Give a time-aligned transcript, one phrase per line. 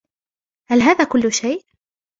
[0.69, 1.53] هل هذا کل شی؟